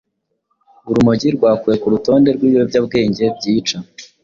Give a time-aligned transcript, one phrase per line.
[0.89, 3.77] urumogi rwakuwe ku rutonde rw’ibiyobyabwenge byica